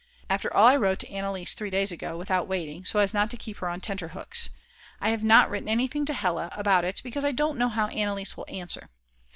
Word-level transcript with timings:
After 0.31 0.51
all 0.51 0.65
I 0.65 0.75
wrote 0.77 0.97
to 1.01 1.11
Anneliese 1.11 1.53
three 1.53 1.69
days 1.69 1.91
ago, 1.91 2.17
without 2.17 2.47
waiting, 2.47 2.83
so 2.85 2.97
as 2.97 3.13
not 3.13 3.29
to 3.29 3.37
keep 3.37 3.57
her 3.57 3.69
on 3.69 3.81
tenterhooks. 3.81 4.49
I 4.99 5.09
have 5.11 5.23
not 5.23 5.47
written 5.47 5.69
anything 5.69 6.07
to 6.07 6.13
Hella 6.15 6.49
about 6.53 6.83
it 6.83 7.01
because 7.03 7.23
I 7.23 7.31
don't 7.31 7.59
know 7.59 7.69
how 7.69 7.87
Anneliese 7.87 8.35
will 8.35 8.47
answer. 8.49 8.89